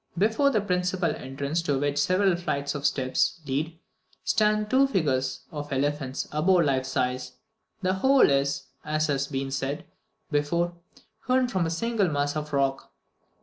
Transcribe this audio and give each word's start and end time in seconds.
Before 0.17 0.49
the 0.49 0.61
principal 0.61 1.11
entrance, 1.15 1.61
to 1.61 1.77
which 1.77 1.99
several 1.99 2.35
flights 2.35 2.73
of 2.73 2.87
steps 2.87 3.39
lead, 3.45 3.77
stand 4.23 4.67
two 4.67 4.87
figures 4.87 5.41
of 5.51 5.71
elephants 5.71 6.27
above 6.31 6.65
life 6.65 6.87
size. 6.87 7.33
The 7.83 7.93
whole 7.93 8.31
is, 8.31 8.63
as 8.83 9.05
has 9.05 9.27
been 9.27 9.51
said 9.51 9.85
before, 10.31 10.73
hewn 11.27 11.47
from 11.47 11.67
a 11.67 11.69
single 11.69 12.07
mass 12.07 12.35
of 12.35 12.51
rock. 12.51 12.91